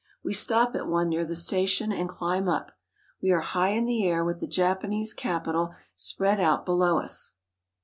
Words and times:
We 0.23 0.33
stop 0.33 0.73
at 0.73 0.87
one 0.87 1.09
near 1.09 1.23
the 1.25 1.35
station 1.35 1.91
and 1.91 2.09
climb 2.09 2.49
up. 2.49 2.71
We 3.21 3.29
are 3.29 3.41
high 3.41 3.73
in 3.73 3.85
the 3.85 4.03
air, 4.03 4.25
with 4.25 4.39
the 4.39 4.47
Japanese 4.47 5.13
capital 5.13 5.75
spread 5.95 6.39
out 6.39 6.65
below 6.65 6.97
us. 6.97 7.35